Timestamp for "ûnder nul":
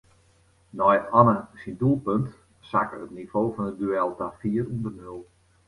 4.73-5.21